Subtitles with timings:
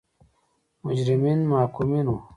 [0.85, 2.17] مجرمین محکومین وو.